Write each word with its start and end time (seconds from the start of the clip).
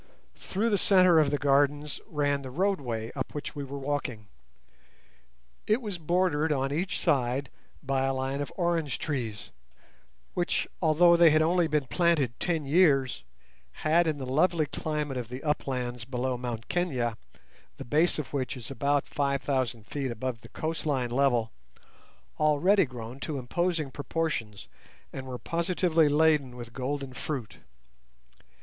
Through 0.35 0.71
the 0.71 0.79
centre 0.79 1.19
of 1.19 1.29
the 1.29 1.37
gardens 1.37 2.01
ran 2.07 2.41
the 2.41 2.49
roadway 2.49 3.11
up 3.15 3.35
which 3.35 3.53
we 3.55 3.63
were 3.63 3.77
walking. 3.77 4.25
It 5.67 5.79
was 5.79 5.99
bordered 5.99 6.51
on 6.51 6.71
each 6.73 6.99
side 6.99 7.51
by 7.83 8.05
a 8.05 8.13
line 8.15 8.41
of 8.41 8.51
orange 8.57 8.97
trees, 8.97 9.51
which, 10.33 10.67
although 10.81 11.15
they 11.15 11.29
had 11.29 11.43
only 11.43 11.67
been 11.67 11.85
planted 11.85 12.33
ten 12.39 12.65
years, 12.65 13.21
had 13.85 14.07
in 14.07 14.17
the 14.17 14.25
lovely 14.25 14.65
climate 14.65 15.17
of 15.17 15.27
the 15.29 15.43
uplands 15.43 16.03
below 16.03 16.35
Mt 16.35 16.67
Kenia, 16.67 17.15
the 17.77 17.85
base 17.85 18.17
of 18.17 18.33
which 18.33 18.57
is 18.57 18.71
about 18.71 19.07
5,000 19.07 19.85
feet 19.85 20.09
above 20.09 20.41
the 20.41 20.49
coastline 20.49 21.11
level, 21.11 21.51
already 22.39 22.85
grown 22.85 23.19
to 23.19 23.37
imposing 23.37 23.91
proportions, 23.91 24.67
and 25.13 25.27
were 25.27 25.37
positively 25.37 26.09
laden 26.09 26.55
with 26.55 26.73
golden 26.73 27.13
fruit. 27.13 27.57